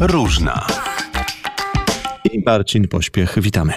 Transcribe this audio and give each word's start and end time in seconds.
różna. 0.00 0.66
I 2.32 2.42
Marcin 2.46 2.88
Pośpiech, 2.88 3.34
witamy. 3.40 3.72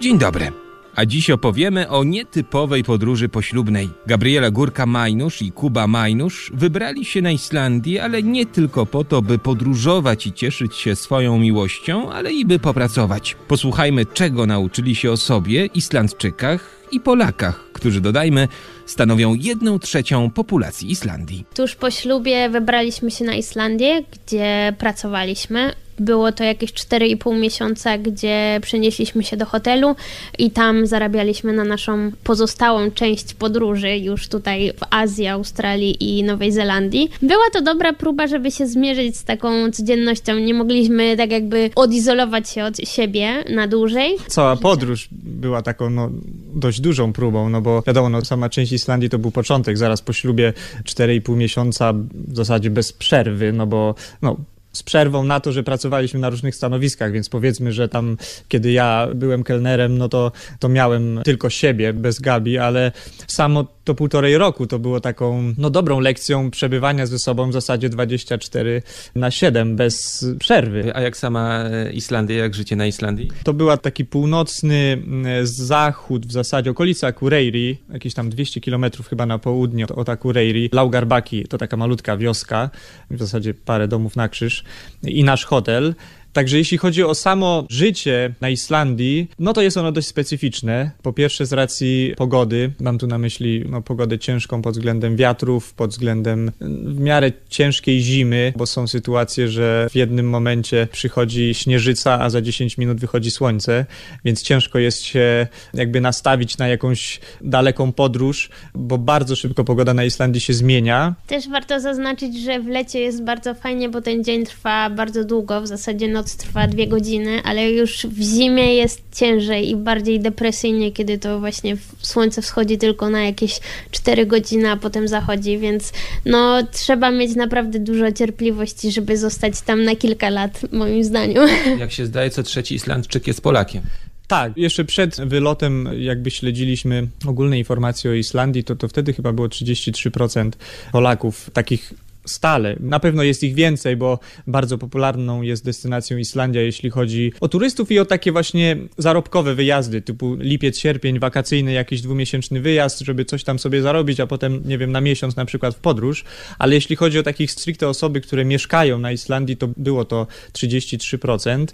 Dzień 0.00 0.18
dobry. 0.18 0.63
A 0.96 1.06
dziś 1.06 1.30
opowiemy 1.30 1.88
o 1.88 2.04
nietypowej 2.04 2.84
podróży 2.84 3.28
poślubnej. 3.28 3.88
Gabriela 4.06 4.50
Górka-Majnusz 4.50 5.44
i 5.44 5.52
Kuba 5.52 5.86
Majnusz 5.86 6.52
wybrali 6.54 7.04
się 7.04 7.22
na 7.22 7.30
Islandię, 7.30 8.02
ale 8.04 8.22
nie 8.22 8.46
tylko 8.46 8.86
po 8.86 9.04
to, 9.04 9.22
by 9.22 9.38
podróżować 9.38 10.26
i 10.26 10.32
cieszyć 10.32 10.76
się 10.76 10.96
swoją 10.96 11.38
miłością, 11.38 12.12
ale 12.12 12.32
i 12.32 12.44
by 12.44 12.58
popracować. 12.58 13.36
Posłuchajmy, 13.48 14.06
czego 14.06 14.46
nauczyli 14.46 14.94
się 14.94 15.10
o 15.10 15.16
sobie, 15.16 15.66
Islandczykach 15.66 16.70
i 16.92 17.00
Polakach, 17.00 17.64
którzy 17.72 18.00
dodajmy, 18.00 18.48
stanowią 18.86 19.34
jedną 19.34 19.78
trzecią 19.78 20.30
populacji 20.30 20.90
Islandii. 20.90 21.44
Tuż 21.54 21.74
po 21.74 21.90
ślubie 21.90 22.48
wybraliśmy 22.48 23.10
się 23.10 23.24
na 23.24 23.34
Islandię, 23.34 24.04
gdzie 24.12 24.74
pracowaliśmy. 24.78 25.72
Było 25.98 26.32
to 26.32 26.44
jakieś 26.44 26.72
4,5 26.72 27.40
miesiąca, 27.40 27.98
gdzie 27.98 28.58
przenieśliśmy 28.62 29.24
się 29.24 29.36
do 29.36 29.46
hotelu 29.46 29.96
i 30.38 30.50
tam 30.50 30.86
zarabialiśmy 30.86 31.52
na 31.52 31.64
naszą 31.64 32.10
pozostałą 32.24 32.90
część 32.90 33.34
podróży, 33.34 33.98
już 33.98 34.28
tutaj 34.28 34.72
w 34.72 34.84
Azji, 34.90 35.26
Australii 35.26 36.18
i 36.18 36.24
Nowej 36.24 36.52
Zelandii. 36.52 37.10
Była 37.22 37.50
to 37.52 37.62
dobra 37.62 37.92
próba, 37.92 38.26
żeby 38.26 38.50
się 38.50 38.66
zmierzyć 38.66 39.16
z 39.16 39.24
taką 39.24 39.70
codziennością. 39.70 40.38
Nie 40.38 40.54
mogliśmy 40.54 41.16
tak 41.16 41.30
jakby 41.30 41.70
odizolować 41.74 42.50
się 42.50 42.64
od 42.64 42.76
siebie 42.76 43.44
na 43.54 43.68
dłużej. 43.68 44.16
Cała 44.26 44.56
podróż 44.56 45.08
była 45.12 45.62
taką 45.62 45.90
no, 45.90 46.10
dość 46.54 46.80
dużą 46.80 47.12
próbą, 47.12 47.48
no 47.48 47.60
bo 47.60 47.82
wiadomo, 47.86 48.08
no, 48.08 48.24
sama 48.24 48.48
część 48.48 48.72
Islandii 48.72 49.10
to 49.10 49.18
był 49.18 49.30
początek, 49.30 49.78
zaraz 49.78 50.02
po 50.02 50.12
ślubie 50.12 50.52
4,5 50.84 51.36
miesiąca 51.36 51.92
w 52.14 52.36
zasadzie 52.36 52.70
bez 52.70 52.92
przerwy, 52.92 53.52
no 53.52 53.66
bo 53.66 53.94
no, 54.22 54.36
z 54.74 54.82
przerwą 54.82 55.24
na 55.24 55.40
to, 55.40 55.52
że 55.52 55.62
pracowaliśmy 55.62 56.20
na 56.20 56.30
różnych 56.30 56.54
stanowiskach, 56.54 57.12
więc 57.12 57.28
powiedzmy, 57.28 57.72
że 57.72 57.88
tam, 57.88 58.16
kiedy 58.48 58.72
ja 58.72 59.08
byłem 59.14 59.44
kelnerem, 59.44 59.98
no 59.98 60.08
to, 60.08 60.32
to 60.58 60.68
miałem 60.68 61.20
tylko 61.24 61.50
siebie, 61.50 61.92
bez 61.92 62.20
Gabi, 62.20 62.58
ale 62.58 62.92
samo 63.26 63.73
to 63.84 63.94
półtorej 63.94 64.38
roku 64.38 64.66
to 64.66 64.78
było 64.78 65.00
taką, 65.00 65.54
no 65.58 65.70
dobrą 65.70 66.00
lekcją 66.00 66.50
przebywania 66.50 67.06
ze 67.06 67.18
sobą 67.18 67.50
w 67.50 67.52
zasadzie 67.52 67.88
24 67.88 68.82
na 69.14 69.30
7, 69.30 69.76
bez 69.76 70.26
przerwy. 70.38 70.96
A 70.96 71.00
jak 71.00 71.16
sama 71.16 71.64
e, 71.64 71.92
Islandia, 71.92 72.36
jak 72.36 72.54
życie 72.54 72.76
na 72.76 72.86
Islandii? 72.86 73.28
To 73.44 73.52
była 73.52 73.76
taki 73.76 74.04
północny 74.04 74.74
mm, 74.74 75.46
zachód, 75.46 76.26
w 76.26 76.32
zasadzie 76.32 76.70
okolica 76.70 77.06
Akureyri, 77.06 77.78
jakieś 77.92 78.14
tam 78.14 78.30
200 78.30 78.60
kilometrów 78.60 79.08
chyba 79.08 79.26
na 79.26 79.38
południe 79.38 79.86
od 79.86 80.08
Akureyri. 80.08 80.70
Laugarbaki 80.72 81.44
to 81.44 81.58
taka 81.58 81.76
malutka 81.76 82.16
wioska, 82.16 82.70
w 83.10 83.18
zasadzie 83.18 83.54
parę 83.54 83.88
domów 83.88 84.16
na 84.16 84.28
krzyż 84.28 84.64
i 85.02 85.24
nasz 85.24 85.44
hotel. 85.44 85.94
Także 86.34 86.58
jeśli 86.58 86.78
chodzi 86.78 87.04
o 87.04 87.14
samo 87.14 87.66
życie 87.70 88.34
na 88.40 88.48
Islandii, 88.48 89.30
no 89.38 89.52
to 89.52 89.62
jest 89.62 89.76
ono 89.76 89.92
dość 89.92 90.06
specyficzne. 90.06 90.90
Po 91.02 91.12
pierwsze 91.12 91.46
z 91.46 91.52
racji 91.52 92.14
pogody, 92.16 92.72
mam 92.80 92.98
tu 92.98 93.06
na 93.06 93.18
myśli 93.18 93.64
no, 93.68 93.82
pogodę 93.82 94.18
ciężką 94.18 94.62
pod 94.62 94.74
względem 94.74 95.16
wiatrów, 95.16 95.74
pod 95.74 95.90
względem 95.90 96.52
w 96.84 97.00
miarę 97.00 97.32
ciężkiej 97.48 98.00
zimy, 98.00 98.52
bo 98.56 98.66
są 98.66 98.86
sytuacje, 98.86 99.48
że 99.48 99.86
w 99.90 99.96
jednym 99.96 100.28
momencie 100.28 100.88
przychodzi 100.92 101.54
śnieżyca, 101.54 102.20
a 102.20 102.30
za 102.30 102.42
10 102.42 102.78
minut 102.78 103.00
wychodzi 103.00 103.30
słońce, 103.30 103.86
więc 104.24 104.42
ciężko 104.42 104.78
jest 104.78 105.02
się 105.02 105.46
jakby 105.74 106.00
nastawić 106.00 106.58
na 106.58 106.68
jakąś 106.68 107.20
daleką 107.40 107.92
podróż, 107.92 108.50
bo 108.74 108.98
bardzo 108.98 109.36
szybko 109.36 109.64
pogoda 109.64 109.94
na 109.94 110.04
Islandii 110.04 110.40
się 110.40 110.52
zmienia. 110.52 111.14
Też 111.26 111.48
warto 111.48 111.80
zaznaczyć, 111.80 112.40
że 112.40 112.60
w 112.60 112.66
lecie 112.66 113.00
jest 113.00 113.22
bardzo 113.22 113.54
fajnie, 113.54 113.88
bo 113.88 114.00
ten 114.00 114.24
dzień 114.24 114.46
trwa 114.46 114.90
bardzo 114.90 115.24
długo, 115.24 115.60
w 115.60 115.66
zasadzie 115.66 116.08
noc 116.24 116.36
trwa 116.36 116.66
dwie 116.66 116.86
godziny, 116.86 117.42
ale 117.44 117.70
już 117.70 118.06
w 118.06 118.20
zimie 118.20 118.74
jest 118.74 119.02
ciężej 119.12 119.70
i 119.70 119.76
bardziej 119.76 120.20
depresyjnie, 120.20 120.92
kiedy 120.92 121.18
to 121.18 121.40
właśnie 121.40 121.76
słońce 121.98 122.42
wschodzi 122.42 122.78
tylko 122.78 123.10
na 123.10 123.24
jakieś 123.24 123.60
4 123.90 124.26
godziny, 124.26 124.70
a 124.70 124.76
potem 124.76 125.08
zachodzi, 125.08 125.58
więc 125.58 125.92
no 126.24 126.66
trzeba 126.72 127.10
mieć 127.10 127.36
naprawdę 127.36 127.78
dużo 127.78 128.12
cierpliwości, 128.12 128.92
żeby 128.92 129.16
zostać 129.16 129.60
tam 129.60 129.84
na 129.84 129.96
kilka 129.96 130.30
lat, 130.30 130.60
moim 130.72 131.04
zdaniem. 131.04 131.48
Jak 131.78 131.92
się 131.92 132.06
zdaje, 132.06 132.30
co 132.30 132.42
trzeci 132.42 132.74
Islandczyk 132.74 133.26
jest 133.26 133.40
Polakiem. 133.40 133.82
Tak, 134.26 134.52
jeszcze 134.56 134.84
przed 134.84 135.16
wylotem 135.16 135.88
jakby 135.98 136.30
śledziliśmy 136.30 137.08
ogólne 137.26 137.58
informacje 137.58 138.10
o 138.10 138.14
Islandii, 138.14 138.64
to, 138.64 138.76
to 138.76 138.88
wtedy 138.88 139.12
chyba 139.12 139.32
było 139.32 139.48
33% 139.48 140.50
Polaków, 140.92 141.50
takich 141.52 141.94
stale. 142.24 142.76
Na 142.80 143.00
pewno 143.00 143.22
jest 143.22 143.42
ich 143.42 143.54
więcej, 143.54 143.96
bo 143.96 144.18
bardzo 144.46 144.78
popularną 144.78 145.42
jest 145.42 145.64
destynacją 145.64 146.16
Islandia, 146.16 146.62
jeśli 146.62 146.90
chodzi 146.90 147.32
o 147.40 147.48
turystów 147.48 147.90
i 147.90 147.98
o 147.98 148.04
takie 148.04 148.32
właśnie 148.32 148.76
zarobkowe 148.98 149.54
wyjazdy, 149.54 150.02
typu 150.02 150.34
lipiec, 150.34 150.78
sierpień, 150.78 151.18
wakacyjny, 151.18 151.72
jakiś 151.72 152.00
dwumiesięczny 152.00 152.60
wyjazd, 152.60 153.00
żeby 153.00 153.24
coś 153.24 153.44
tam 153.44 153.58
sobie 153.58 153.82
zarobić, 153.82 154.20
a 154.20 154.26
potem, 154.26 154.62
nie 154.64 154.78
wiem, 154.78 154.92
na 154.92 155.00
miesiąc 155.00 155.36
na 155.36 155.44
przykład 155.44 155.74
w 155.74 155.78
podróż. 155.78 156.24
Ale 156.58 156.74
jeśli 156.74 156.96
chodzi 156.96 157.18
o 157.18 157.22
takich 157.22 157.50
stricte 157.50 157.88
osoby, 157.88 158.20
które 158.20 158.44
mieszkają 158.44 158.98
na 158.98 159.12
Islandii, 159.12 159.56
to 159.56 159.68
było 159.76 160.04
to 160.04 160.26
33%, 160.52 161.66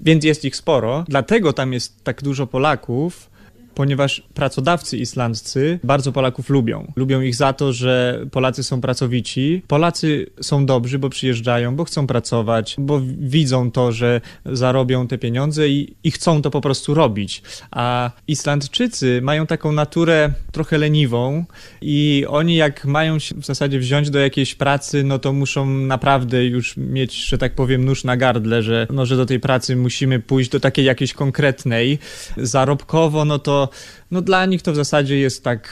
więc 0.00 0.24
jest 0.24 0.44
ich 0.44 0.56
sporo. 0.56 1.04
Dlatego 1.08 1.52
tam 1.52 1.72
jest 1.72 2.04
tak 2.04 2.22
dużo 2.22 2.46
Polaków, 2.46 3.33
ponieważ 3.74 4.22
pracodawcy 4.34 4.98
islandzcy 4.98 5.78
bardzo 5.84 6.12
Polaków 6.12 6.50
lubią. 6.50 6.92
Lubią 6.96 7.20
ich 7.20 7.34
za 7.34 7.52
to, 7.52 7.72
że 7.72 8.26
Polacy 8.30 8.62
są 8.62 8.80
pracowici. 8.80 9.62
Polacy 9.68 10.26
są 10.40 10.66
dobrzy, 10.66 10.98
bo 10.98 11.10
przyjeżdżają, 11.10 11.76
bo 11.76 11.84
chcą 11.84 12.06
pracować, 12.06 12.76
bo 12.78 13.00
widzą 13.18 13.70
to, 13.70 13.92
że 13.92 14.20
zarobią 14.46 15.06
te 15.06 15.18
pieniądze 15.18 15.68
i, 15.68 15.94
i 16.04 16.10
chcą 16.10 16.42
to 16.42 16.50
po 16.50 16.60
prostu 16.60 16.94
robić. 16.94 17.42
A 17.70 18.10
Islandczycy 18.28 19.20
mają 19.22 19.46
taką 19.46 19.72
naturę 19.72 20.32
trochę 20.52 20.78
leniwą 20.78 21.44
i 21.80 22.24
oni 22.28 22.56
jak 22.56 22.84
mają 22.84 23.18
się 23.18 23.34
w 23.34 23.46
zasadzie 23.46 23.78
wziąć 23.78 24.10
do 24.10 24.18
jakiejś 24.18 24.54
pracy, 24.54 25.04
no 25.04 25.18
to 25.18 25.32
muszą 25.32 25.66
naprawdę 25.66 26.44
już 26.44 26.76
mieć, 26.76 27.14
że 27.14 27.38
tak 27.38 27.54
powiem, 27.54 27.84
nóż 27.84 28.04
na 28.04 28.16
gardle, 28.16 28.62
że, 28.62 28.86
no, 28.90 29.06
że 29.06 29.16
do 29.16 29.26
tej 29.26 29.40
pracy 29.40 29.76
musimy 29.76 30.20
pójść 30.20 30.50
do 30.50 30.60
takiej 30.60 30.84
jakiejś 30.84 31.12
konkretnej. 31.12 31.98
Zarobkowo, 32.36 33.24
no 33.24 33.38
to 33.38 33.63
no 34.10 34.22
dla 34.22 34.46
nich 34.46 34.62
to 34.62 34.72
w 34.72 34.76
zasadzie 34.76 35.18
jest 35.18 35.44
tak 35.44 35.68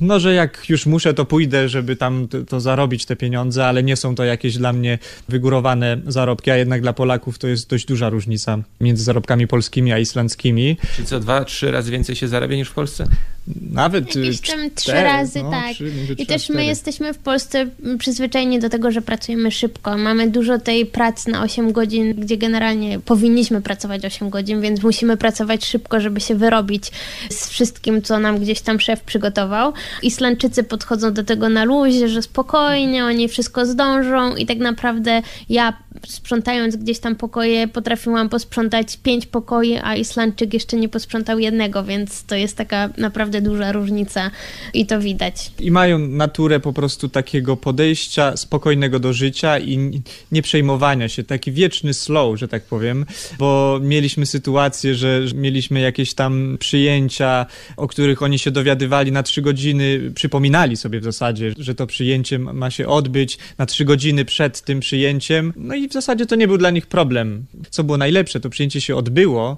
no, 0.00 0.20
że 0.20 0.34
jak 0.34 0.68
już 0.68 0.86
muszę, 0.86 1.14
to 1.14 1.24
pójdę, 1.24 1.68
żeby 1.68 1.96
tam 1.96 2.28
to, 2.28 2.44
to, 2.44 2.60
zarobić 2.60 3.06
te 3.06 3.16
pieniądze, 3.16 3.66
ale 3.66 3.82
nie 3.82 3.96
są 3.96 4.14
to 4.14 4.24
jakieś 4.24 4.56
dla 4.56 4.72
mnie 4.72 4.98
wygórowane 5.28 6.00
zarobki, 6.06 6.50
a 6.50 6.56
jednak 6.56 6.80
dla 6.80 6.92
Polaków 6.92 7.38
to 7.38 7.48
jest 7.48 7.70
dość 7.70 7.86
duża 7.86 8.08
różnica 8.08 8.58
między 8.80 9.04
zarobkami 9.04 9.46
polskimi 9.46 9.92
a 9.92 9.98
islandzkimi. 9.98 10.76
Czy 10.96 11.04
co 11.04 11.20
dwa, 11.20 11.44
trzy 11.44 11.70
razy 11.70 11.90
więcej 11.90 12.16
się 12.16 12.28
zarabia 12.28 12.56
niż 12.56 12.68
w 12.68 12.74
Polsce? 12.74 13.06
Nawet 13.72 14.16
Jakieś 14.16 14.40
tam 14.40 14.70
trzy 14.74 14.92
razy, 14.92 15.42
no, 15.42 15.50
tak. 15.50 15.74
Trzy, 15.74 15.92
I 16.18 16.26
też 16.26 16.48
my 16.48 16.64
jesteśmy 16.64 17.14
w 17.14 17.18
Polsce 17.18 17.66
przyzwyczajeni 17.98 18.58
do 18.58 18.68
tego, 18.68 18.90
że 18.90 19.02
pracujemy 19.02 19.50
szybko. 19.50 19.98
Mamy 19.98 20.30
dużo 20.30 20.58
tej 20.58 20.86
pracy 20.86 21.30
na 21.30 21.42
8 21.42 21.72
godzin, 21.72 22.14
gdzie 22.14 22.36
generalnie 22.36 23.00
powinniśmy 23.00 23.62
pracować 23.62 24.04
8 24.04 24.30
godzin, 24.30 24.60
więc 24.60 24.82
musimy 24.82 25.16
pracować 25.16 25.64
szybko, 25.64 26.00
żeby 26.00 26.20
się 26.20 26.34
wyrobić 26.34 26.92
z 27.30 27.48
wszystkim, 27.48 28.02
co 28.02 28.18
nam 28.18 28.38
gdzieś 28.38 28.60
tam 28.60 28.80
szef 28.80 29.00
przygotował. 29.00 29.72
Islandczycy 30.02 30.62
podchodzą 30.62 31.12
do 31.12 31.24
tego 31.24 31.48
na 31.48 31.64
luzie, 31.64 32.08
że 32.08 32.22
spokojnie, 32.22 33.04
oni 33.04 33.28
wszystko 33.28 33.66
zdążą 33.66 34.36
i 34.36 34.46
tak 34.46 34.58
naprawdę 34.58 35.22
ja 35.48 35.72
sprzątając 36.08 36.76
gdzieś 36.76 36.98
tam 36.98 37.16
pokoje 37.16 37.68
potrafiłam 37.68 38.28
posprzątać 38.28 38.96
pięć 38.96 39.26
pokoi, 39.26 39.76
a 39.82 39.96
Islandczyk 39.96 40.54
jeszcze 40.54 40.76
nie 40.76 40.88
posprzątał 40.88 41.38
jednego, 41.38 41.84
więc 41.84 42.24
to 42.24 42.34
jest 42.34 42.56
taka 42.56 42.90
naprawdę 42.98 43.40
duża 43.40 43.72
różnica 43.72 44.30
i 44.74 44.86
to 44.86 45.00
widać. 45.00 45.50
I 45.60 45.70
mają 45.70 45.98
naturę 45.98 46.60
po 46.60 46.72
prostu 46.72 47.08
takiego 47.08 47.56
podejścia 47.56 48.36
spokojnego 48.36 48.98
do 48.98 49.12
życia 49.12 49.58
i 49.58 50.02
nie 50.32 50.42
przejmowania 50.42 51.08
się, 51.08 51.24
taki 51.24 51.52
wieczny 51.52 51.94
slow, 51.94 52.38
że 52.38 52.48
tak 52.48 52.64
powiem, 52.64 53.06
bo 53.38 53.78
mieliśmy 53.82 54.26
sytuację, 54.26 54.94
że 54.94 55.20
mieliśmy 55.34 55.80
jakieś 55.80 56.14
tam 56.14 56.56
przyjęcia, 56.60 57.46
o 57.76 57.88
których 57.88 58.22
oni 58.22 58.38
się 58.38 58.50
dowiadywali 58.50 59.12
na 59.12 59.22
trzy 59.22 59.42
godziny, 59.42 60.12
przypominali 60.14 60.76
sobie 60.76 61.00
w 61.00 61.04
zasadzie, 61.04 61.52
że 61.58 61.74
to 61.74 61.86
przyjęcie 61.86 62.38
ma 62.38 62.70
się 62.70 62.86
odbyć 62.88 63.38
na 63.58 63.66
trzy 63.66 63.84
godziny 63.84 64.24
przed 64.24 64.60
tym 64.60 64.80
przyjęciem, 64.80 65.52
no 65.56 65.74
i 65.74 65.88
zasadzie 65.94 66.26
to 66.26 66.36
nie 66.36 66.48
był 66.48 66.58
dla 66.58 66.70
nich 66.70 66.86
problem. 66.86 67.46
Co 67.70 67.84
było 67.84 67.98
najlepsze, 67.98 68.40
to 68.40 68.50
przyjęcie 68.50 68.80
się 68.80 68.96
odbyło 68.96 69.56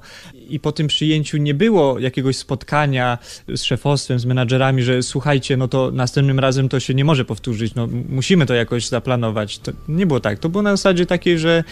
i 0.49 0.61
po 0.61 0.73
tym 0.73 0.87
przyjęciu 0.87 1.37
nie 1.37 1.55
było 1.55 1.99
jakiegoś 1.99 2.37
spotkania 2.37 3.19
z 3.49 3.63
szefostwem, 3.63 4.19
z 4.19 4.25
menadżerami, 4.25 4.83
że 4.83 5.03
słuchajcie, 5.03 5.57
no 5.57 5.69
to 5.69 5.91
następnym 5.91 6.39
razem 6.41 6.69
to 6.69 6.81
się 6.81 6.95
nie 6.95 7.05
może 7.05 7.25
powtórzyć, 7.25 7.75
no 7.75 7.89
musimy 8.09 8.47
to 8.47 8.55
jakoś 8.55 8.89
zaplanować. 8.89 9.59
To 9.59 9.73
nie 9.89 10.07
było 10.07 10.21
tak. 10.21 10.39
To 10.39 10.49
było 10.49 10.63
na 10.63 10.71
zasadzie 10.71 11.07
takiej, 11.07 11.39
że 11.39 11.65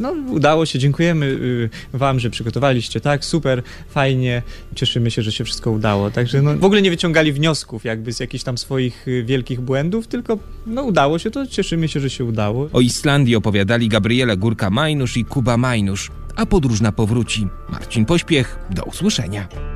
no 0.00 0.10
udało 0.10 0.66
się, 0.66 0.78
dziękujemy 0.78 1.26
y, 1.26 1.70
wam, 1.92 2.20
że 2.20 2.30
przygotowaliście, 2.30 3.00
tak, 3.00 3.24
super, 3.24 3.62
fajnie, 3.88 4.42
cieszymy 4.74 5.10
się, 5.10 5.22
że 5.22 5.32
się 5.32 5.44
wszystko 5.44 5.70
udało. 5.70 6.10
Także 6.10 6.42
no, 6.42 6.56
w 6.56 6.64
ogóle 6.64 6.82
nie 6.82 6.90
wyciągali 6.90 7.32
wniosków 7.32 7.84
jakby 7.84 8.12
z 8.12 8.20
jakichś 8.20 8.44
tam 8.44 8.58
swoich 8.58 9.08
y, 9.08 9.24
wielkich 9.24 9.60
błędów, 9.60 10.06
tylko 10.06 10.38
no 10.66 10.82
udało 10.82 11.18
się 11.18 11.30
to, 11.30 11.46
cieszymy 11.46 11.88
się, 11.88 12.00
że 12.00 12.10
się 12.10 12.24
udało. 12.24 12.68
O 12.72 12.80
Islandii 12.80 13.36
opowiadali 13.36 13.88
Gabriela 13.88 14.36
Górka-Majnusz 14.36 15.18
i 15.18 15.24
Kuba 15.24 15.56
Majnusz, 15.56 16.10
a 16.36 16.46
podróżna 16.46 16.92
powróci. 16.92 17.48
Marcin 17.68 18.04
Pośpiech, 18.04 18.58
do 18.70 18.82
usłyszenia. 18.82 19.75